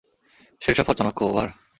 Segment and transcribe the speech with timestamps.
[0.61, 1.47] Sher Shah for Chanakya, over!